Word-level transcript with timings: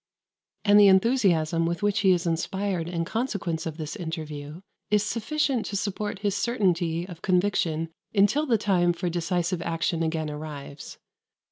"and 0.65 0.79
the 0.79 0.87
enthusiasm 0.87 1.67
with 1.67 1.83
which 1.83 1.99
he 1.99 2.09
is 2.11 2.25
inspired 2.25 2.89
in 2.89 3.05
consequence 3.05 3.67
of 3.67 3.77
this 3.77 3.95
interview 3.95 4.61
is 4.89 5.03
sufficient 5.03 5.63
to 5.63 5.75
support 5.75 6.17
his 6.25 6.33
certainty 6.33 7.05
of 7.07 7.21
conviction 7.21 7.87
until 8.11 8.47
the 8.47 8.57
time 8.57 8.93
for 8.93 9.09
decisive 9.11 9.61
action 9.61 10.01
again 10.01 10.27
arrives. 10.27 10.97